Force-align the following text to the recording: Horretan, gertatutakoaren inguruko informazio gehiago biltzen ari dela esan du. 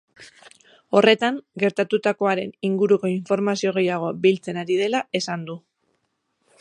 Horretan, 0.99 1.35
gertatutakoaren 1.63 2.55
inguruko 2.69 3.11
informazio 3.17 3.75
gehiago 3.77 4.11
biltzen 4.25 4.61
ari 4.63 4.79
dela 4.83 5.03
esan 5.21 5.45
du. 5.51 5.61